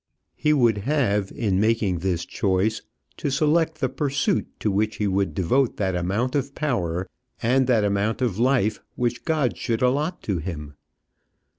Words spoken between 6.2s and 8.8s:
of power and that amount of life